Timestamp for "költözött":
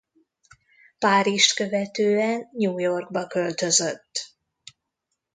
3.27-4.33